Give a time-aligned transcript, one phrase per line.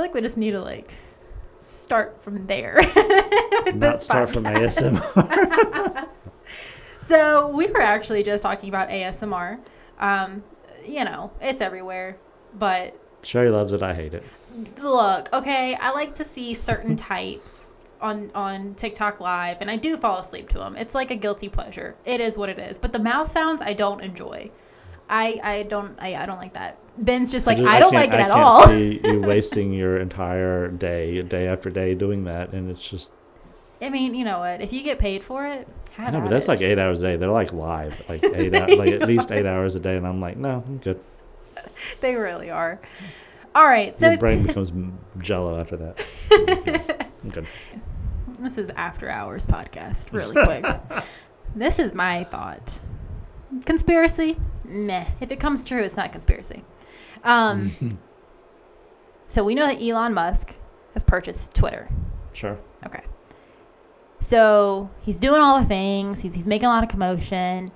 [0.00, 0.90] feel like we just need to like
[1.58, 2.80] start from there.
[3.74, 4.44] Not start from.
[4.44, 6.08] ASMR.
[7.00, 9.58] So we were actually just talking about ASMR.
[9.98, 10.44] Um,
[10.86, 12.16] you know, it's everywhere.
[12.56, 13.82] But Sherry loves it.
[13.82, 14.22] I hate it.
[14.78, 19.96] look, okay, I like to see certain types on on TikTok live, and I do
[19.96, 20.76] fall asleep to them.
[20.76, 21.96] It's like a guilty pleasure.
[22.04, 22.78] It is what it is.
[22.78, 24.52] But the mouth sounds, I don't enjoy.
[25.10, 26.78] I I don't I, I don't like that.
[26.96, 28.66] Ben's just like just- I, don't can't- like it I at can't all.
[28.66, 33.10] see you wasting your entire day, day after day, doing that, and it's just.
[33.82, 34.60] I mean, you know what?
[34.60, 35.66] If you get paid for it,
[35.98, 36.48] I know, but that's it.
[36.48, 37.16] like eight hours a day.
[37.16, 40.20] They're like live, like eight, hours, like at least eight hours a day, and I'm
[40.20, 41.00] like, no, I'm good.
[42.00, 42.78] they really are.
[43.54, 44.70] All right, so Your brain becomes
[45.18, 47.08] jello after that.
[47.24, 47.46] I'm good.
[48.38, 50.64] this is after hours podcast, really quick.
[51.56, 52.78] this is my thought.
[53.64, 54.36] Conspiracy?
[54.70, 55.06] Meh.
[55.20, 56.64] If it comes true, it's not conspiracy.
[57.24, 57.98] Um,
[59.28, 60.54] so we know that Elon Musk
[60.94, 61.88] has purchased Twitter.
[62.32, 62.58] Sure.
[62.86, 63.02] Okay.
[64.20, 66.20] So he's doing all the things.
[66.20, 67.70] He's he's making a lot of commotion.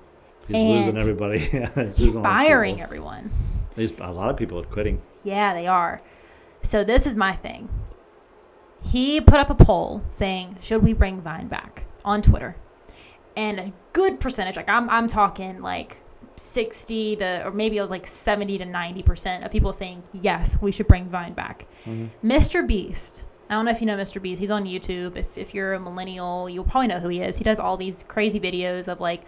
[0.47, 1.39] He's losing everybody.
[1.39, 3.31] He's He's losing all his firing everyone.
[3.75, 5.01] He's, a lot of people are quitting.
[5.23, 6.01] Yeah, they are.
[6.61, 7.67] So this is my thing.
[8.83, 12.55] He put up a poll saying, "Should we bring Vine back?" on Twitter,
[13.35, 15.97] and a good percentage, like I'm, I'm talking like
[16.35, 20.57] sixty to, or maybe it was like seventy to ninety percent of people saying yes,
[20.61, 21.65] we should bring Vine back.
[21.85, 22.09] Mhm.
[22.23, 22.65] Mr.
[22.67, 23.23] Beast.
[23.49, 24.19] I don't know if you know Mr.
[24.21, 24.39] Beast.
[24.39, 25.17] He's on YouTube.
[25.17, 27.37] If, if you're a millennial, you'll probably know who he is.
[27.37, 29.21] He does all these crazy videos of like,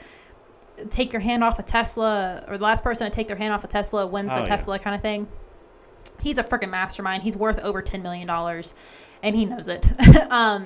[0.89, 3.63] take your hand off a Tesla, or the last person to take their hand off
[3.63, 4.47] a Tesla wins Oh, the yeah.
[4.47, 5.27] Tesla kind of thing.
[6.19, 7.21] He's a freaking mastermind.
[7.21, 8.27] He's worth over $10 million,
[9.21, 9.87] and he knows it.
[10.31, 10.65] um,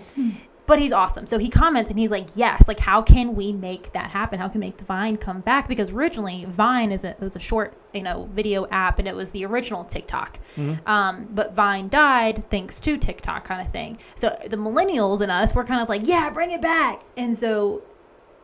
[0.67, 1.25] but he's awesome.
[1.25, 4.39] So he comments and he's like, yes, like, how can we make that happen?
[4.39, 5.67] How can we make the Vine come back?
[5.67, 9.15] Because originally, Vine is a, it was a short, you know, video app, and it
[9.15, 10.39] was the original TikTok.
[10.55, 10.87] Mhm.
[10.87, 13.97] Um, but Vine died thanks to TikTok kind of thing.
[14.15, 17.01] So the millennials and us were kind of like, yeah, bring it back.
[17.17, 17.81] And so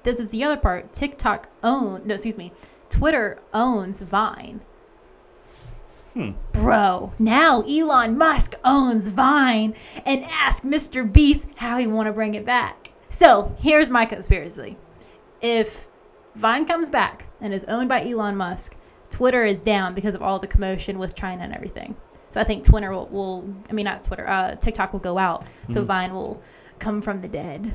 [0.04, 0.92] this is the other part.
[0.94, 2.52] TikTok own no, excuse me,
[2.90, 4.62] Twitter owns Vine.
[6.18, 6.32] Hmm.
[6.52, 11.12] Bro, now Elon Musk owns Vine and ask Mr.
[11.12, 12.90] Beast how he want to bring it back.
[13.12, 14.78] So here's my conspiracy.
[15.42, 15.88] If
[16.34, 18.76] Vine comes back and is owned by Elon Musk,
[19.12, 21.96] Twitter is down because of all the commotion with China and everything.
[22.32, 25.46] So I think Twitter will, will I mean not Twitter, uh, TikTok will go out.
[25.70, 25.86] So Mhm.
[25.86, 26.42] Vine will
[26.80, 27.74] come from the dead.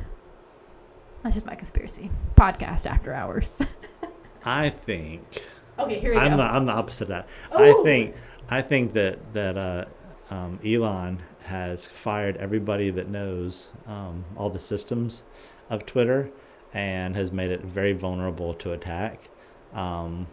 [1.23, 2.11] That's just my conspiracy.
[2.35, 3.63] Podcast after hours.
[4.45, 5.41] I think
[5.79, 6.37] okay, here we I'm go.
[6.39, 7.29] the I'm the opposite of that.
[7.53, 7.81] Oh.
[7.81, 8.15] I think
[8.49, 9.85] I think that that uh,
[10.31, 15.23] um, Elon has fired everybody that knows um, all the systems
[15.71, 16.31] of Twitter
[16.75, 19.29] and has made it very vulnerable to attack.
[19.75, 20.27] Um,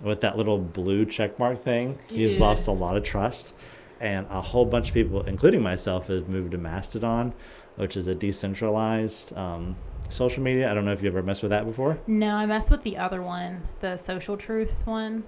[0.00, 3.54] with that little blue checkmark thing, he's lost a lot of trust,
[4.00, 7.32] and a whole bunch of people, including myself, have moved to Mastodon,
[7.76, 9.76] which is a decentralized um,
[10.08, 10.70] social media.
[10.70, 11.98] I don't know if you ever messed with that before.
[12.06, 15.24] no, I messed with the other one, the social truth one.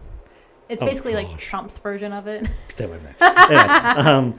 [0.68, 1.38] It's Oh, basically like.
[1.38, 2.44] Trump's version of it.
[2.68, 3.50] Stay away from that.
[3.50, 4.38] anyway, um,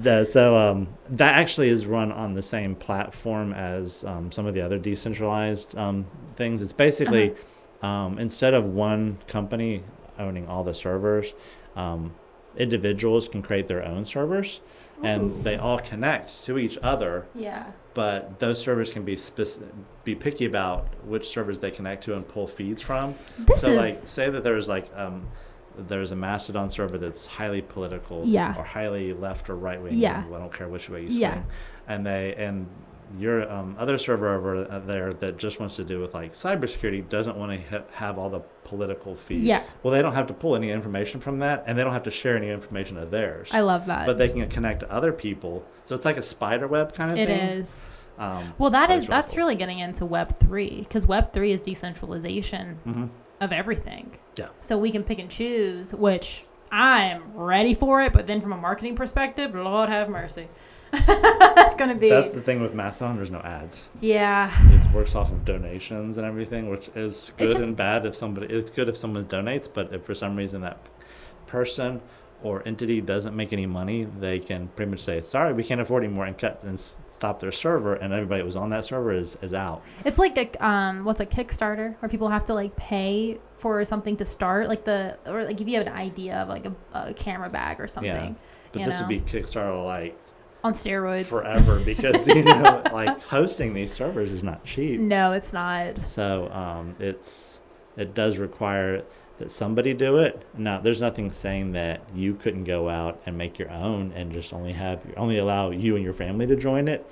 [0.00, 4.54] the, so um, that actually is run on the same platform as um, some of
[4.54, 6.62] the other decentralized um, things.
[6.62, 7.34] It's basically
[7.82, 9.82] um, instead of one company
[10.18, 11.34] owning all the servers,
[11.76, 12.14] um,
[12.58, 14.60] individuals can create their own servers,
[15.00, 15.06] Ooh.
[15.06, 17.26] and they all connect to each other.
[17.34, 17.66] Yeah.
[17.94, 19.62] But those servers can be spec-
[20.04, 23.76] be picky about which servers they connect to and pull feeds from This so is
[23.76, 25.28] like say that there's like um
[25.76, 28.54] there's a mastodon server that's highly political Yeah.
[28.56, 30.24] or highly left or right wing Yeah.
[30.26, 31.42] i don't care which way you swing Yeah.
[31.88, 32.66] and they and
[33.18, 37.36] your um, other server over there that just wants to do with like cybersecurity doesn't
[37.36, 39.62] want to ha- have all the political feed Yeah.
[39.82, 42.10] well they don't have to pull any information from that and they don't have to
[42.10, 44.04] share any information of theirs I love that.
[44.06, 47.16] but they can connect to other people so it's like a spider web kind of
[47.16, 47.84] It thing is.
[48.18, 49.38] um, Well, that is really that's cool.
[49.38, 53.08] really getting into Web three because Web three is decentralization Mhm.
[53.40, 54.10] of everything.
[54.36, 54.48] Yeah.
[54.60, 58.12] So we can pick and choose, which I'm ready for it.
[58.12, 60.48] But then from a marketing perspective, Lord have mercy,
[61.06, 64.50] that's gonna be that's the thing with mastodon there's no ads yeah.
[64.72, 68.46] it works off of donations and everything, which is good just- and bad if somebody.
[68.46, 70.78] It's good if someone donates, but if for some reason that
[71.46, 72.00] person
[72.42, 76.04] or entity doesn't make any money, they can pretty much say, "Sorry, we can't afford
[76.04, 79.36] anymore," and cut and stop their server, and everybody that was on that server is
[79.42, 79.82] is out.
[80.04, 84.16] It's like a um, what's a Kickstarter where people have to like pay for something
[84.18, 87.14] to start, like the or like if you have an idea of like a, a
[87.14, 88.32] camera bag or something Yeah.
[88.72, 89.20] But this would be.
[89.20, 90.16] Kickstarter like
[90.68, 91.26] on steroids.
[91.26, 95.00] forever because you know, like hosting these servers is not cheap.
[95.00, 96.06] No, it's not.
[96.08, 97.60] So um, it's
[97.96, 99.04] it does require
[99.38, 100.44] that somebody do it.
[100.56, 104.52] Now, there's nothing saying that you couldn't go out and make your own and just
[104.52, 107.08] only have only allow you and your family to join it.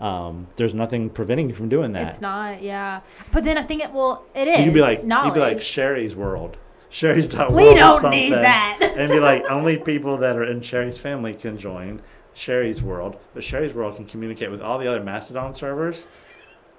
[0.00, 2.08] Um, there's nothing preventing you from doing that.
[2.08, 3.02] It's not, yeah.
[3.30, 4.24] But then I think it will.
[4.34, 4.66] It is.
[4.66, 5.28] You'd be like, knowledge.
[5.28, 6.56] you'd be like Sherry's World.
[6.90, 8.78] Sherry's dot We don't need that.
[8.96, 12.02] and be like, only people that are in Sherry's family can join
[12.34, 13.16] Sherry's World.
[13.34, 16.06] But Sherry's World can communicate with all the other Mastodon servers,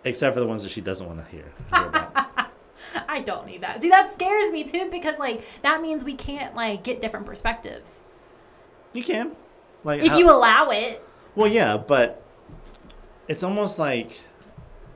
[0.03, 1.51] except for the ones that she doesn't want to hear.
[1.73, 2.29] hear about.
[3.07, 3.81] I don't need that.
[3.81, 8.05] See, that scares me too because like that means we can't like get different perspectives
[8.93, 9.35] you can.
[9.83, 11.05] Like if how- you allow it.
[11.35, 12.21] Well, yeah, but
[13.27, 14.21] it's almost like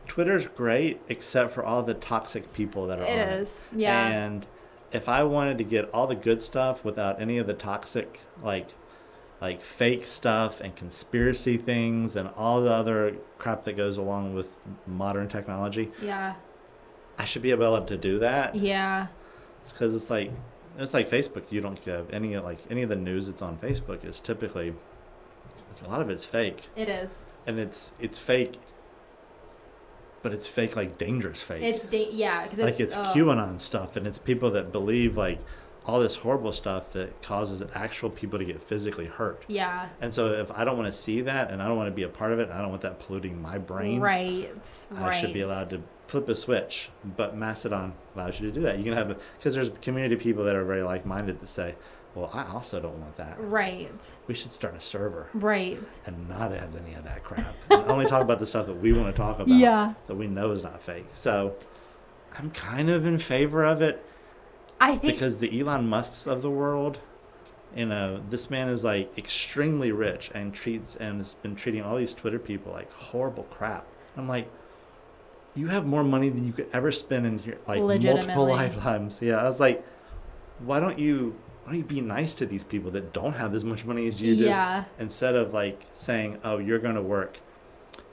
[0.07, 4.07] Twitter's great except for all the toxic people that are It on is, yeah.
[4.07, 4.45] And
[4.91, 8.67] if I wanted to get all the good stuff without any of the toxic like
[9.39, 14.47] like fake stuff and conspiracy things and all the other crap that goes along with
[14.87, 16.35] modern technology, Yeah,
[17.19, 18.55] I should be able to do that.
[18.55, 19.07] yeah,
[19.67, 20.31] because it's like
[20.79, 21.43] it's like Facebook.
[21.51, 24.73] You don't have any like any of the news that's on Facebook is typically
[25.71, 27.25] it's a lot of it's fake it is.
[27.45, 28.57] and it's it's fake,
[30.23, 31.61] but it's fake like dangerous fake.
[31.63, 35.15] It's da- yeah because like it's, it's oh, QAnon stuff, and it's people that believe
[35.17, 35.39] like
[35.87, 39.43] all this horrible stuff that causes actual people to get physically hurt.
[39.47, 41.95] Yeah, And so if I don't want to see that, and I don't want to
[41.95, 44.85] be a part of it, and I don't want that polluting my brain, right.
[44.95, 46.89] I should be allowed to flip a switch.
[47.15, 48.77] But Mastodon allows you to do that.
[48.77, 51.75] You can have because there's community people that are very like-minded that say,
[52.15, 53.37] "Well, I also don't want that.
[53.39, 53.89] Right,
[54.27, 55.79] We should start a server." right.
[56.05, 57.55] and not have any of that crap.
[57.69, 59.93] and only talk about the stuff that we want to talk about Yeah.
[60.07, 61.05] that we know is not fake.
[61.13, 61.55] So
[62.37, 64.03] I'm kind of in favor of it
[64.79, 66.99] I think because the Elon Musks of the world,
[67.75, 71.97] you know, this man is like extremely rich and treats and has been treating all
[71.97, 73.85] these Twitter people like horrible crap.
[74.15, 74.49] I'm like,
[75.55, 79.21] you have more money than you could ever spend in your like multiple lifetimes.
[79.21, 79.83] Yeah, I was like,
[80.59, 83.63] why don't you why don't you be nice to these people that don't have as
[83.65, 84.43] much money as you do?
[84.45, 87.39] yeah, instead of like saying, "Oh, you're gonna work,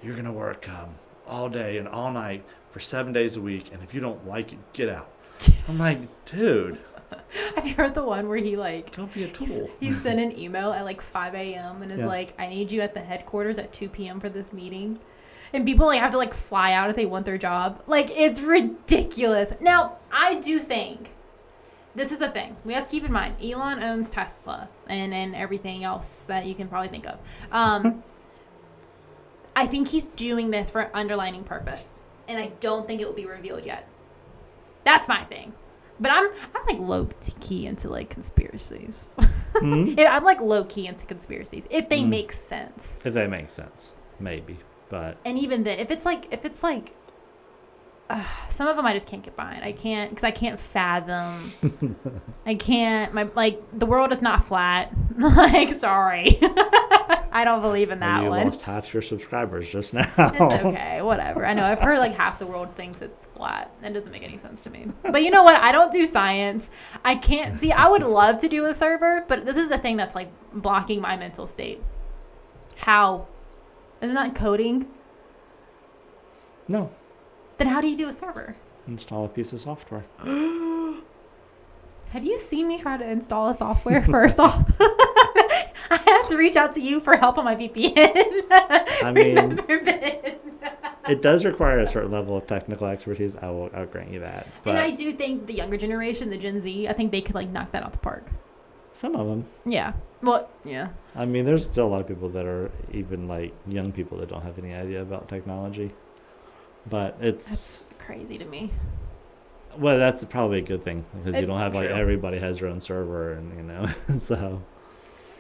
[0.03, 0.97] you're gonna work um,
[1.27, 4.53] all day and all night for seven days a week, and if you don't like
[4.53, 5.09] it, get out."
[5.69, 6.79] I'm like, dude,
[7.57, 9.71] have you heard the one where he like don't be a tool.
[9.81, 11.83] he sent an email at like 5 a.m.
[11.83, 12.07] and is Yeah.
[12.07, 14.21] like, I need you at the headquarters at 2 p.m.
[14.21, 14.99] for this meeting.
[15.53, 17.83] And people like have to like fly out if they want their job.
[17.87, 19.53] Like it's ridiculous.
[19.61, 21.11] Now, I do think
[21.95, 22.57] this is the thing.
[22.65, 26.55] We have to keep in mind Elon owns Tesla and, and everything else that you
[26.57, 27.19] can probably think of.
[27.53, 28.03] Um,
[29.57, 32.03] I think he's doing this for an underlining purpose.
[32.27, 33.87] And I don't think it will be revealed yet.
[34.85, 35.53] That's my thing.
[36.01, 37.09] But I'm I'm like low
[37.41, 39.11] key into like conspiracies.
[39.57, 39.95] Hmm?
[39.99, 42.09] I'm like low key into conspiracies if they Mm.
[42.09, 42.99] make sense.
[43.05, 44.59] If they make sense, maybe,
[44.89, 46.95] but And even then, if it's like if it's like
[48.11, 49.65] uh, some of them I just can't get behind.
[49.65, 51.53] I can't because I can't fathom.
[52.47, 53.15] I can't.
[53.15, 54.93] My like the world is not flat.
[55.19, 58.47] like sorry, I don't believe in that you one.
[58.47, 60.11] lost half your subscribers just now.
[60.19, 61.47] It's okay, whatever.
[61.47, 63.71] I know I've heard like half the world thinks it's flat.
[63.83, 64.87] That doesn't make any sense to me.
[65.03, 65.57] But you know what?
[65.61, 66.71] I don't do science.
[67.05, 67.73] I can't see.
[67.73, 71.01] I would love to do a server, but this is the thing that's like blocking
[71.01, 71.83] my mental state.
[72.77, 73.27] How?
[74.01, 74.89] Isn't that coding?
[76.67, 76.91] no,
[77.59, 78.57] Then how do you do a server?
[78.87, 80.05] install a piece of software.
[82.11, 84.71] Have you seen me try to install a software first off?
[84.81, 87.95] I have to reach out to you for help on my VPN.
[89.03, 89.61] I mean-
[91.09, 93.37] It does require a certain level of technical expertise.
[93.37, 94.49] I will, I'll grant you that.
[94.63, 97.35] But and I do think the younger generation, the Gen Z, I think they could
[97.35, 98.27] like knock that out the park.
[98.93, 99.47] some of them.
[99.67, 99.93] Yeah.
[100.23, 100.89] Well, yeah.
[101.15, 104.29] I mean, there's still a lot of people that are even like young people that
[104.31, 105.91] don't have any idea about technology.
[106.89, 107.47] But it's
[107.83, 108.71] That's crazy to me.
[109.79, 111.97] well, that's probably a good thing because It- you don't have like true.
[111.97, 113.87] everybody has their own server, and you know,
[114.21, 114.63] so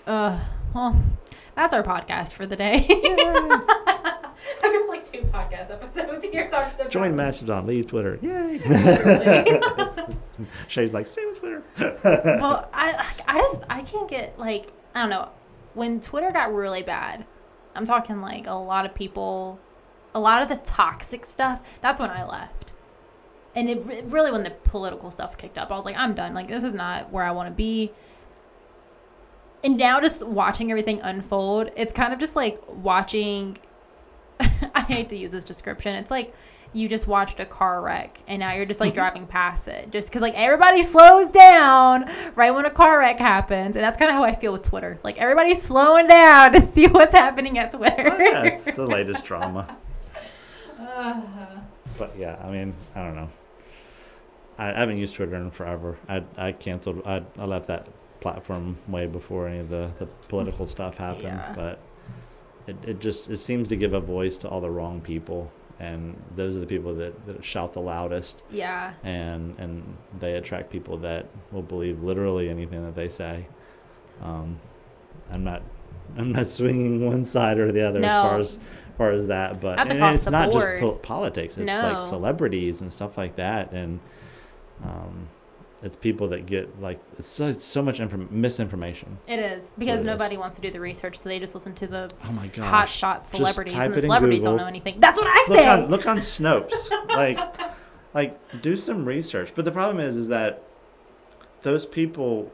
[0.07, 0.39] Uh,
[0.75, 1.03] well,
[1.55, 2.87] that's our podcast for the day.
[4.63, 6.91] I've got like two podcast episodes here talking about.
[6.91, 8.59] join Mastodon, leave Twitter, yay!
[10.69, 11.63] Shay's like, stay with Twitter.
[12.41, 15.29] well, I I just I can't get like I don't know
[15.75, 17.25] when Twitter got really bad.
[17.75, 19.59] I'm talking like a lot of people,
[20.15, 21.67] a lot of the toxic stuff.
[21.81, 22.73] That's when I left,
[23.55, 26.35] and it re- really when the political stuff kicked up, I was like, I'm done.
[26.35, 27.93] Like this is not where I want to be.
[29.63, 33.59] And now just watching everything unfold, it's kind of just like watching.
[34.41, 35.95] I hate to use this description.
[35.95, 36.35] It's like
[36.75, 40.09] you just watched a car wreck and now you're just like driving past it just
[40.09, 44.17] because like everybody slows down right when a car wreck happens and that's kind of
[44.17, 48.11] how i feel with twitter like everybody's slowing down to see what's happening at twitter
[48.13, 49.77] Oh, yeah, it's the latest drama.
[51.99, 53.31] But yeah, I mean, I don't know.
[54.59, 55.99] I, I haven't used Twitter in forever.
[56.09, 57.03] I I canceled.
[57.07, 57.89] I I left that
[58.21, 61.25] platform way before any of the the political stuff happened.
[61.25, 61.53] Yeah.
[61.55, 61.79] But
[62.67, 66.21] it it just it seems to give a voice to all the wrong people, and
[66.37, 68.95] those are the people that, that shout the loudest, Yeah.
[69.03, 73.47] and and they attract people that will believe literally anything that they say.
[74.23, 74.59] Um,
[75.31, 75.63] I'm not.
[76.17, 78.09] I'm not swinging one side or the other No.
[78.09, 78.59] as far as
[78.97, 80.81] far as that, but That's and it's not board.
[80.81, 81.57] just po- politics.
[81.59, 81.93] It's No.
[81.93, 84.01] like celebrities and stuff like that, and
[84.85, 85.29] um,
[85.83, 89.19] it's people that get like it's so, it's so much inform- misinformation.
[89.29, 90.07] It is because it is.
[90.07, 92.67] nobody wants to do the research, so they just listen to the Oh my gosh!
[92.71, 95.01] hot shot celebrities, and the celebrities don't know anything.
[95.01, 95.67] That's what I Look say.
[95.69, 97.39] on look on Snopes, like
[98.15, 99.53] like do some research.
[99.55, 100.63] But the problem is, is that
[101.63, 102.51] those people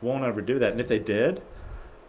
[0.00, 1.42] won't ever do that, and if they did,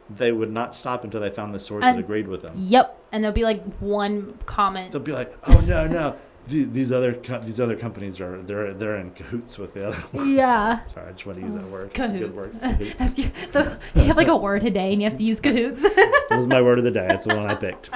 [0.09, 2.53] they would not stop until they found the source And- that agreed with them.
[2.57, 4.91] Yep, and there'll be like one comment.
[4.91, 8.97] They'll be like, "Oh no, no, these other co- these other companies are they're they're
[8.97, 10.85] in cahoots with the other one." Yeah.
[10.87, 11.93] Sorry, I just want to use that word.
[11.93, 12.19] Cahoots.
[12.19, 12.55] good word.
[12.61, 12.97] Cahoots.
[12.99, 15.39] That's your, the, you have like a word a day and you have to use
[15.39, 15.81] cahoots.
[16.29, 17.05] That was my word of the day.
[17.07, 17.89] That's the one I picked.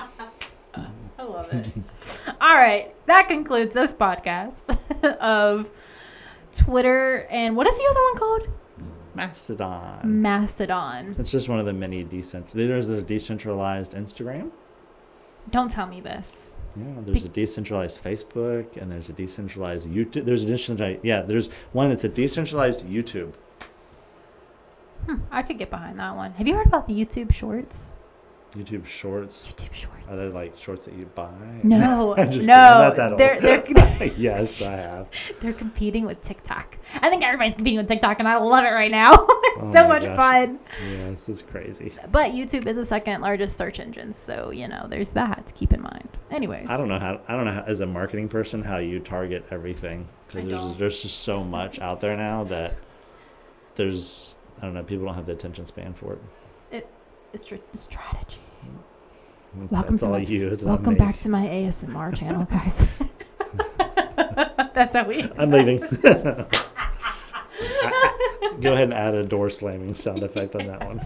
[0.75, 1.67] I love it.
[2.39, 4.77] All right, that concludes this podcast
[5.19, 5.69] of
[6.53, 8.47] Twitter and what is the other one called?
[9.17, 10.21] Mastodon.
[10.21, 11.15] Mastodon.
[11.17, 12.51] It's just one of the many decent.
[12.51, 14.51] There's a decentralized Instagram.
[15.49, 16.55] Don't tell me this.
[16.75, 20.25] Yeah, there's a decentralized Facebook, and there's a decentralized YouTube.
[20.25, 20.99] There's a decentralized.
[21.03, 23.33] Yeah, there's one that's a decentralized YouTube.
[25.07, 26.33] Hmm, I could get behind that one.
[26.33, 27.93] Have you heard about the YouTube Shorts?
[28.55, 29.45] YouTube Shorts.
[29.47, 30.07] YouTube Shorts.
[30.07, 31.29] Are they like shorts that you buy?
[31.63, 32.47] No, I'm just kidding.
[32.47, 33.19] no, not that old.
[33.19, 35.07] they're they're yes, I have.
[35.41, 36.77] they're competing with TikTok.
[37.01, 39.13] I think everybody's competing with TikTok, and I love it right now.
[39.13, 40.15] it's Oh so much gosh.
[40.15, 40.59] fun.
[40.89, 41.91] Yeah, this is crazy.
[42.11, 45.73] But YouTube is the second largest search engine, so you know there's that to keep
[45.73, 46.07] in mind.
[46.31, 47.19] Anyways, I don't know how.
[47.27, 51.01] I don't know how, as a marketing person how you target everything because there's there's
[51.03, 52.75] just so much out there now that
[53.75, 56.19] there's I don't know people don't have the attention span for it.
[57.35, 58.41] Str- strategy.
[59.55, 60.55] That's Welcome to all my- you.
[60.63, 60.99] Welcome me.
[60.99, 62.87] back to my ASMR channel, guys.
[64.73, 65.23] That's how we.
[65.37, 65.79] I'm leaving.
[68.61, 71.01] Go ahead and add a door slamming sound effect on that one.